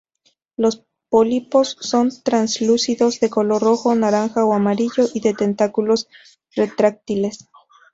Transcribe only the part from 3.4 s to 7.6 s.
rojo, naranja o amarillo, y de tentáculos retráctiles.